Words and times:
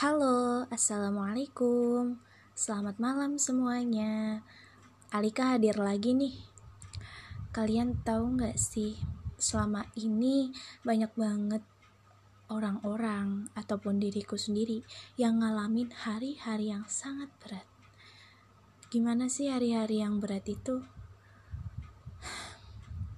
Halo, 0.00 0.64
Assalamualaikum 0.72 2.16
Selamat 2.56 2.96
malam 2.96 3.36
semuanya 3.36 4.40
Alika 5.12 5.52
hadir 5.52 5.76
lagi 5.76 6.16
nih 6.16 6.40
Kalian 7.52 8.00
tahu 8.00 8.40
nggak 8.40 8.56
sih 8.56 8.96
Selama 9.36 9.84
ini 10.00 10.56
banyak 10.88 11.12
banget 11.20 11.60
orang-orang 12.48 13.52
ataupun 13.52 14.00
diriku 14.00 14.40
sendiri 14.40 14.80
yang 15.20 15.44
ngalamin 15.44 15.92
hari-hari 15.92 16.72
yang 16.72 16.88
sangat 16.88 17.28
berat. 17.36 17.68
Gimana 18.88 19.28
sih 19.28 19.52
hari-hari 19.52 20.00
yang 20.00 20.16
berat 20.16 20.48
itu? 20.48 20.80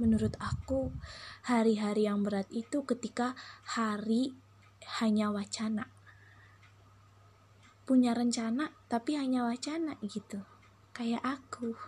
Menurut 0.00 0.32
aku, 0.40 0.96
hari-hari 1.44 2.08
yang 2.08 2.24
berat 2.24 2.48
itu 2.48 2.88
ketika 2.88 3.36
hari 3.68 4.32
hanya 5.04 5.28
wacana 5.28 5.99
punya 7.90 8.14
rencana 8.14 8.70
tapi 8.86 9.18
hanya 9.18 9.42
wacana 9.42 9.98
gitu. 10.06 10.38
Kayak 10.94 11.26
aku. 11.26 11.74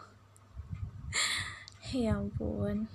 Ya 1.93 2.17
ampun. 2.17 2.89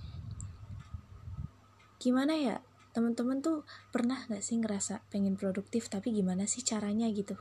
Gimana 2.01 2.33
ya? 2.33 2.65
Teman-teman 2.97 3.45
tuh 3.45 3.61
pernah 3.93 4.25
gak 4.25 4.41
sih 4.41 4.57
ngerasa 4.57 5.05
pengen 5.13 5.37
produktif 5.37 5.85
tapi 5.85 6.09
gimana 6.09 6.49
sih 6.49 6.65
caranya 6.65 7.05
gitu? 7.13 7.37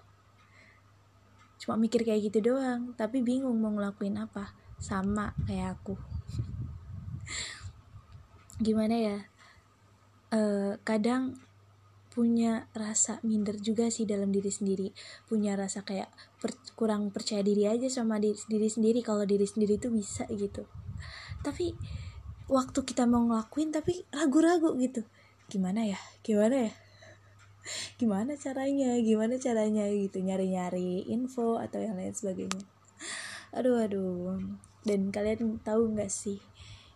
Cuma 1.56 1.80
mikir 1.80 2.05
kayak 2.05 2.28
gitu 2.28 2.53
doang 2.53 2.92
tapi 2.92 3.25
bingung 3.25 3.56
mau 3.56 3.73
ngelakuin 3.73 4.20
apa. 4.20 4.53
Sama 4.77 5.33
kayak 5.48 5.80
aku. 5.80 5.97
Gimana 8.69 8.95
ya? 9.01 9.19
Uh, 10.28 10.77
kadang 10.84 11.41
punya 12.16 12.65
rasa 12.73 13.20
minder 13.20 13.61
juga 13.61 13.93
sih 13.93 14.09
dalam 14.09 14.33
diri 14.33 14.48
sendiri. 14.48 14.88
Punya 15.29 15.52
rasa 15.52 15.84
kayak 15.84 16.09
per, 16.41 16.56
kurang 16.73 17.12
percaya 17.12 17.45
diri 17.45 17.69
aja 17.69 17.92
sama 17.92 18.17
diri, 18.17 18.41
diri 18.48 18.73
sendiri 18.73 19.05
kalau 19.05 19.28
diri 19.28 19.45
sendiri 19.45 19.77
itu 19.77 19.92
bisa 19.92 20.25
gitu. 20.33 20.64
Tapi 21.45 21.77
waktu 22.48 22.81
kita 22.89 23.05
mau 23.05 23.20
ngelakuin 23.28 23.69
tapi 23.69 24.00
ragu-ragu 24.08 24.73
gitu. 24.81 25.05
Gimana 25.53 25.84
ya? 25.84 26.00
Gimana 26.25 26.73
ya? 26.73 26.73
Gimana 28.00 28.33
caranya? 28.41 28.97
Gimana 28.97 29.36
caranya 29.36 29.84
gitu? 29.92 30.25
Nyari-nyari 30.25 31.12
info 31.12 31.61
atau 31.61 31.84
yang 31.84 32.01
lain 32.01 32.17
sebagainya. 32.17 32.64
Aduh 33.53 33.77
aduh. 33.77 34.41
Dan 34.89 35.12
kalian 35.12 35.61
tahu 35.61 35.92
nggak 35.92 36.08
sih 36.08 36.41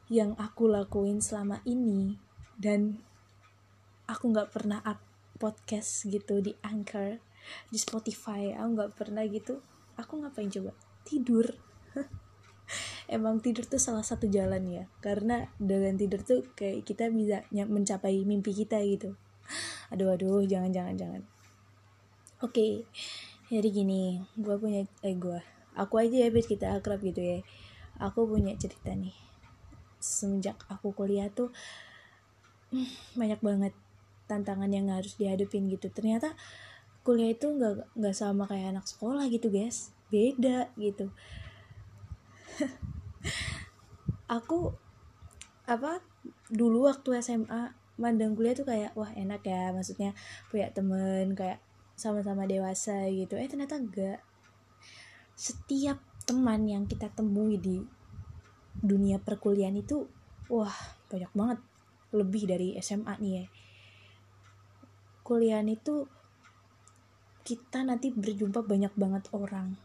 yang 0.09 0.33
aku 0.41 0.65
lakuin 0.65 1.21
selama 1.21 1.61
ini 1.69 2.17
dan 2.57 3.05
aku 4.09 4.33
nggak 4.33 4.49
pernah 4.49 4.81
up 4.83 5.10
podcast 5.41 6.05
gitu 6.05 6.45
di 6.45 6.53
Anchor 6.61 7.31
di 7.71 7.79
Spotify 7.81 8.53
aku 8.55 8.69
nggak 8.77 8.93
pernah 8.95 9.25
gitu. 9.27 9.65
Aku 9.99 10.21
ngapain 10.21 10.49
coba? 10.49 10.73
Tidur. 11.05 11.47
Emang 13.11 13.43
tidur 13.43 13.67
tuh 13.67 13.83
salah 13.83 14.07
satu 14.07 14.31
jalan 14.31 14.63
ya 14.71 14.85
karena 15.03 15.51
dengan 15.59 15.99
tidur 15.99 16.23
tuh 16.23 16.47
kayak 16.55 16.87
kita 16.87 17.11
bisa 17.11 17.43
mencapai 17.51 18.23
mimpi 18.23 18.55
kita 18.55 18.79
gitu. 18.87 19.19
Aduh 19.91 20.15
aduh 20.15 20.47
jangan 20.47 20.71
jangan 20.71 20.95
jangan. 20.95 21.23
Oke 22.41 22.55
okay, 22.55 22.73
jadi 23.51 23.69
gini 23.69 24.23
gue 24.39 24.55
punya 24.57 24.87
eh 25.03 25.17
gue 25.19 25.43
aku 25.75 25.99
aja 25.99 26.17
ya 26.25 26.29
biar 26.31 26.47
kita 26.47 26.67
akrab 26.79 27.03
gitu 27.03 27.19
ya. 27.19 27.39
Aku 27.99 28.31
punya 28.31 28.55
cerita 28.55 28.95
nih. 28.95 29.13
Semenjak 29.99 30.63
aku 30.71 30.95
kuliah 30.95 31.27
tuh 31.35 31.51
banyak 33.19 33.43
banget 33.43 33.75
tantangan 34.31 34.71
yang 34.71 34.87
harus 34.95 35.19
dihadapin 35.19 35.67
gitu. 35.67 35.91
Ternyata 35.91 36.39
kuliah 37.03 37.35
itu 37.35 37.51
nggak 37.51 37.97
nggak 37.99 38.17
sama 38.17 38.47
kayak 38.47 38.79
anak 38.79 38.87
sekolah 38.87 39.27
gitu 39.27 39.51
guys. 39.51 39.91
Beda 40.15 40.71
gitu. 40.79 41.11
Aku 44.39 44.79
apa 45.67 45.99
dulu 46.51 46.87
waktu 46.87 47.19
SMA 47.23 47.75
mandang 47.99 48.39
kuliah 48.39 48.55
tuh 48.55 48.67
kayak 48.67 48.95
wah 48.95 49.11
enak 49.13 49.43
ya 49.45 49.71
maksudnya 49.75 50.17
punya 50.49 50.71
temen 50.71 51.35
kayak 51.35 51.59
sama-sama 51.99 52.47
dewasa 52.47 53.11
gitu. 53.11 53.35
Eh 53.35 53.51
ternyata 53.51 53.77
enggak 53.77 54.23
setiap 55.35 55.99
teman 56.29 56.69
yang 56.69 56.85
kita 56.85 57.09
temui 57.11 57.57
di 57.57 57.81
dunia 58.81 59.19
perkuliahan 59.19 59.77
itu 59.83 60.07
wah 60.47 60.75
banyak 61.11 61.33
banget. 61.35 61.59
Lebih 62.11 62.43
dari 62.51 62.69
SMA 62.83 63.15
nih 63.23 63.35
ya 63.35 63.45
kuliah 65.31 65.63
itu 65.63 66.11
kita 67.47 67.87
nanti 67.87 68.11
berjumpa 68.11 68.67
banyak 68.67 68.91
banget 68.99 69.31
orang 69.31 69.79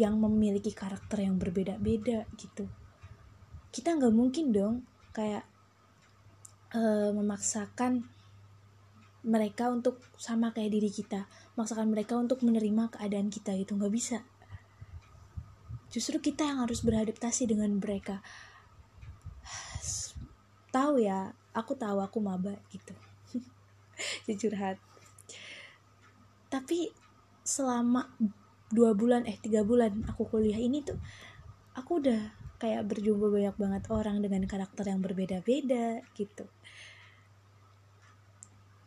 yang 0.00 0.16
memiliki 0.16 0.72
karakter 0.72 1.28
yang 1.28 1.36
berbeda-beda 1.36 2.24
gitu. 2.40 2.64
Kita 3.68 4.00
nggak 4.00 4.16
mungkin 4.16 4.48
dong 4.48 4.88
kayak 5.12 5.44
uh, 6.72 7.12
memaksakan 7.12 8.08
mereka 9.28 9.68
untuk 9.68 10.00
sama 10.16 10.56
kayak 10.56 10.72
diri 10.72 10.88
kita 10.88 11.28
memaksakan 11.52 11.92
mereka 11.92 12.16
untuk 12.16 12.40
menerima 12.40 12.88
keadaan 12.88 13.28
kita 13.28 13.60
gitu 13.60 13.76
nggak 13.76 13.92
bisa. 13.92 14.24
Justru 15.92 16.16
kita 16.24 16.48
yang 16.48 16.64
harus 16.64 16.80
beradaptasi 16.80 17.44
dengan 17.44 17.76
mereka. 17.76 18.24
Tahu 20.72 20.96
ya 20.96 21.36
aku 21.52 21.76
tahu 21.76 22.00
aku 22.00 22.24
maba 22.24 22.56
gitu 22.72 23.07
curhat 24.40 24.78
tapi 26.48 26.92
selama 27.44 28.08
dua 28.68 28.92
bulan 28.92 29.24
eh 29.24 29.36
tiga 29.40 29.64
bulan 29.64 30.04
aku 30.04 30.28
kuliah 30.28 30.60
ini 30.60 30.84
tuh 30.84 31.00
aku 31.72 32.04
udah 32.04 32.20
kayak 32.58 32.90
berjumpa 32.90 33.30
banyak 33.30 33.56
banget 33.56 33.82
orang 33.88 34.18
dengan 34.18 34.42
karakter 34.44 34.90
yang 34.90 35.00
berbeda-beda 35.00 36.02
gitu. 36.18 36.44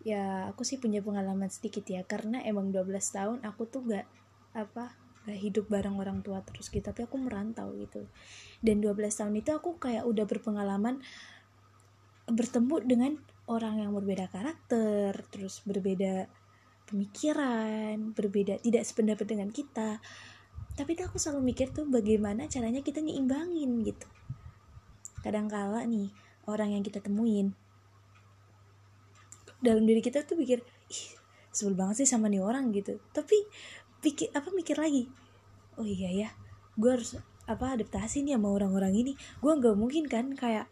Ya 0.03 0.51
aku 0.51 0.67
sih 0.67 0.81
punya 0.81 0.99
pengalaman 0.99 1.47
sedikit 1.47 1.87
ya 1.87 2.03
karena 2.03 2.43
emang 2.43 2.73
12 2.75 2.99
tahun 2.99 3.37
aku 3.47 3.69
tuh 3.69 3.81
gak 3.87 4.05
apa 4.51 4.91
gak 5.23 5.39
hidup 5.39 5.69
bareng 5.69 5.95
orang 5.95 6.19
tua 6.25 6.41
terus 6.43 6.67
gitu 6.67 6.83
tapi 6.83 7.07
aku 7.07 7.15
merantau 7.15 7.71
gitu. 7.79 8.05
Dan 8.59 8.83
12 8.83 9.07
tahun 9.07 9.33
itu 9.39 9.55
aku 9.55 9.79
kayak 9.79 10.03
udah 10.03 10.25
berpengalaman 10.27 10.99
bertemu 12.33 12.75
dengan 12.83 13.11
orang 13.51 13.83
yang 13.83 13.91
berbeda 13.91 14.31
karakter 14.31 15.11
terus 15.27 15.59
berbeda 15.67 16.27
pemikiran 16.87 18.11
berbeda 18.11 18.59
tidak 18.59 18.83
sependapat 18.83 19.25
dengan 19.27 19.49
kita. 19.51 20.03
Tapi 20.71 20.91
aku 21.03 21.19
selalu 21.19 21.51
mikir 21.51 21.71
tuh 21.71 21.87
bagaimana 21.87 22.47
caranya 22.47 22.79
kita 22.79 23.03
nyimbangin 23.03 23.83
gitu. 23.83 24.07
Kadangkala 25.23 25.83
nih 25.87 26.11
orang 26.47 26.75
yang 26.75 26.83
kita 26.83 26.99
temuin 26.99 27.53
dalam 29.61 29.85
diri 29.85 30.01
kita 30.01 30.25
tuh 30.25 30.41
pikir 30.41 30.65
ih 30.89 31.03
sebel 31.53 31.77
banget 31.77 32.03
sih 32.03 32.09
sama 32.09 32.27
nih 32.27 32.43
orang 32.43 32.71
gitu. 32.75 32.99
Tapi 33.15 33.35
pikir 34.01 34.33
apa 34.33 34.49
mikir 34.51 34.81
lagi 34.81 35.05
oh 35.77 35.85
iya 35.85 36.09
ya 36.09 36.29
gue 36.75 36.89
harus 36.89 37.15
apa 37.45 37.75
adaptasi 37.75 38.23
nih 38.23 38.35
sama 38.35 38.51
orang-orang 38.51 38.95
ini. 38.95 39.13
Gue 39.39 39.53
nggak 39.55 39.75
mungkin 39.75 40.07
kan 40.07 40.33
kayak 40.35 40.67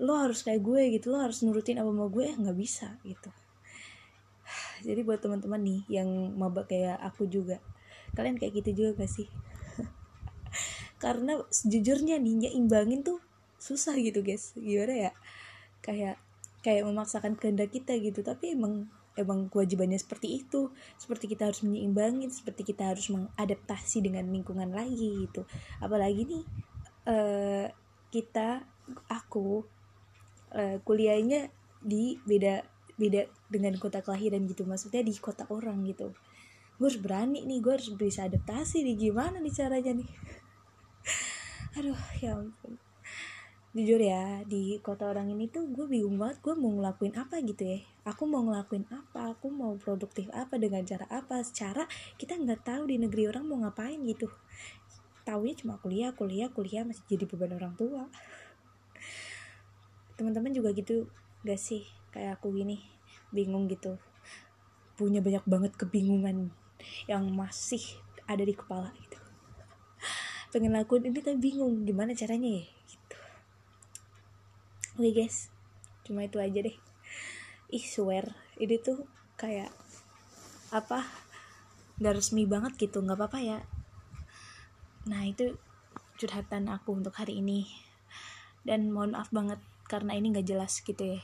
lo 0.00 0.16
harus 0.16 0.40
kayak 0.40 0.64
gue 0.64 0.96
gitu 0.96 1.12
lo 1.12 1.20
harus 1.20 1.44
nurutin 1.44 1.76
apa 1.76 1.92
mau 1.92 2.08
gue 2.08 2.24
eh 2.24 2.36
nggak 2.36 2.56
bisa 2.56 2.96
gitu. 3.04 3.28
Jadi 4.86 5.00
buat 5.04 5.20
teman-teman 5.20 5.60
nih 5.60 5.80
yang 6.00 6.08
maba 6.34 6.64
kayak 6.64 6.96
aku 7.04 7.28
juga 7.28 7.60
kalian 8.16 8.40
kayak 8.40 8.64
gitu 8.64 8.82
juga 8.82 9.04
gak 9.04 9.12
sih? 9.12 9.28
Karena 11.02 11.38
sejujurnya 11.48 12.18
nih 12.18 12.50
nyimbangin 12.50 13.06
tuh 13.06 13.22
susah 13.60 13.94
gitu 14.00 14.24
guys. 14.24 14.56
Gimana 14.56 15.10
ya? 15.10 15.12
Kayak 15.84 16.16
kayak 16.60 16.82
memaksakan 16.88 17.38
kehendak 17.38 17.70
kita 17.70 17.94
gitu. 18.00 18.24
Tapi 18.24 18.58
emang 18.58 18.90
emang 19.14 19.46
kewajibannya 19.46 20.00
seperti 20.00 20.42
itu. 20.42 20.74
Seperti 20.98 21.30
kita 21.30 21.52
harus 21.52 21.62
menyeimbangin 21.62 22.32
seperti 22.32 22.66
kita 22.66 22.90
harus 22.90 23.06
mengadaptasi 23.12 24.02
dengan 24.02 24.26
lingkungan 24.28 24.72
lagi 24.74 25.28
gitu. 25.28 25.46
Apalagi 25.78 26.26
nih 26.26 26.44
uh, 27.06 27.66
kita 28.10 28.66
aku 29.06 29.62
uh, 30.54 30.76
kuliahnya 30.82 31.50
di 31.80 32.20
beda 32.22 32.62
beda 33.00 33.24
dengan 33.48 33.74
kota 33.80 34.04
kelahiran 34.04 34.44
gitu. 34.44 34.68
Maksudnya 34.68 35.00
di 35.00 35.16
kota 35.16 35.48
orang 35.48 35.80
gitu. 35.88 36.12
Gue 36.76 36.86
harus 36.88 37.00
berani 37.00 37.44
nih 37.44 37.58
gue 37.64 37.72
harus 37.72 37.88
bisa 37.96 38.28
adaptasi 38.28 38.84
nih. 38.84 39.10
Gimana 39.10 39.40
nih 39.40 39.52
caranya 39.52 39.92
nih? 39.96 40.08
Aduh 41.80 41.96
ya 42.20 42.36
ampun. 42.36 42.76
Jujur 43.70 44.02
ya 44.02 44.42
di 44.50 44.82
kota 44.82 45.06
orang 45.06 45.30
ini 45.30 45.46
tuh 45.46 45.70
gue 45.70 45.86
bingung 45.86 46.18
banget 46.18 46.42
gue 46.42 46.54
mau 46.58 46.74
ngelakuin 46.74 47.14
apa 47.16 47.38
gitu 47.40 47.62
ya. 47.62 47.78
Aku 48.02 48.26
mau 48.26 48.42
ngelakuin 48.42 48.84
apa 48.90 49.32
aku 49.32 49.48
mau 49.48 49.78
produktif 49.78 50.26
apa 50.34 50.58
dengan 50.58 50.82
cara 50.82 51.06
apa 51.06 51.38
secara 51.46 51.86
kita 52.18 52.34
nggak 52.34 52.66
tahu 52.66 52.90
di 52.90 52.98
negeri 52.98 53.30
orang 53.30 53.46
mau 53.46 53.62
ngapain 53.62 54.02
gitu. 54.04 54.26
Taunya 55.22 55.54
cuma 55.54 55.78
kuliah 55.78 56.10
kuliah 56.10 56.50
kuliah 56.50 56.82
masih 56.82 57.06
jadi 57.06 57.30
beban 57.30 57.54
orang 57.54 57.78
tua 57.78 58.10
teman-teman 60.20 60.52
juga 60.52 60.76
gitu 60.76 61.08
gak 61.40 61.56
sih 61.56 61.88
kayak 62.12 62.36
aku 62.36 62.52
gini 62.52 62.84
bingung 63.32 63.64
gitu. 63.72 63.96
Punya 65.00 65.24
banyak 65.24 65.40
banget 65.48 65.72
kebingungan 65.80 66.52
yang 67.08 67.24
masih 67.32 67.80
ada 68.28 68.44
di 68.44 68.52
kepala 68.52 68.92
gitu. 69.00 69.16
Pengen 70.52 70.76
lakuin 70.76 71.08
ini 71.08 71.24
tapi 71.24 71.40
bingung 71.40 71.88
gimana 71.88 72.12
caranya 72.12 72.60
ya 72.60 72.64
gitu. 72.68 73.16
Oke 75.00 75.08
okay, 75.08 75.12
guys. 75.24 75.48
Cuma 76.04 76.28
itu 76.28 76.36
aja 76.36 76.60
deh. 76.60 76.76
Ih 77.72 77.86
swear. 77.86 78.36
Ini 78.60 78.76
tuh 78.82 79.08
kayak 79.40 79.72
apa 80.68 81.06
nggak 81.96 82.16
resmi 82.20 82.44
banget 82.44 82.76
gitu 82.76 83.00
nggak 83.00 83.16
apa-apa 83.16 83.38
ya. 83.40 83.58
Nah 85.08 85.24
itu 85.24 85.56
curhatan 86.20 86.68
aku 86.68 86.92
untuk 86.92 87.16
hari 87.16 87.40
ini. 87.40 87.64
Dan 88.60 88.92
mohon 88.92 89.16
maaf 89.16 89.32
banget 89.32 89.62
karena 89.90 90.14
ini 90.14 90.30
nggak 90.30 90.46
jelas 90.46 90.78
gitu 90.78 91.02
ya. 91.02 91.20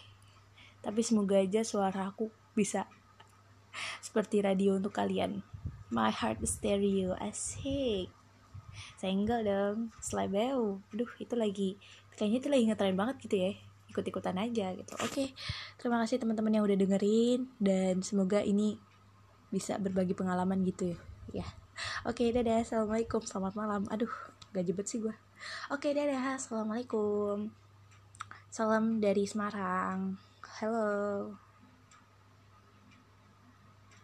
Tapi 0.82 1.00
semoga 1.06 1.38
aja 1.38 1.62
suara 1.62 2.10
aku 2.10 2.34
bisa 2.58 2.90
seperti 4.02 4.42
radio 4.42 4.74
untuk 4.74 4.90
kalian. 4.90 5.46
My 5.94 6.10
heart 6.10 6.42
stereo 6.42 7.14
asik. 7.22 8.10
Enggak 9.00 9.46
dong 9.46 9.94
slabeu 10.02 10.82
aduh 10.92 11.08
itu 11.22 11.34
lagi 11.38 11.70
kayaknya 12.18 12.38
itu 12.42 12.48
lagi 12.50 12.64
ngetren 12.66 12.98
banget 12.98 13.16
gitu 13.22 13.36
ya. 13.38 13.52
Ikut-ikutan 13.94 14.34
aja 14.34 14.74
gitu. 14.74 14.92
Oke 14.98 15.30
terima 15.78 16.02
kasih 16.02 16.18
teman-teman 16.18 16.58
yang 16.58 16.64
udah 16.66 16.74
dengerin 16.74 17.46
dan 17.62 18.02
semoga 18.02 18.42
ini 18.42 18.82
bisa 19.54 19.78
berbagi 19.78 20.18
pengalaman 20.18 20.66
gitu 20.66 20.90
ya. 20.90 20.98
Ya. 21.42 21.46
Oke 22.02 22.34
dadah. 22.34 22.66
Assalamualaikum. 22.66 23.22
Selamat 23.22 23.54
malam. 23.54 23.86
Aduh 23.88 24.10
gak 24.56 24.64
jebet 24.66 24.88
sih 24.88 24.98
gue 25.04 25.14
oke 25.68 25.88
dadah. 25.92 26.40
Assalamualaikum 26.40 27.65
salam 28.56 29.04
dari 29.04 29.28
Semarang. 29.28 30.16
Hello 30.40 31.28